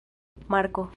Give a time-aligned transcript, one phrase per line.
[0.47, 0.89] marko